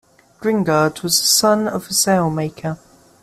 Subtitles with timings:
[0.39, 2.79] Grignard was the son of a sail maker.